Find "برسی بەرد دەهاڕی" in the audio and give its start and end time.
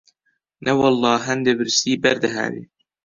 1.59-2.63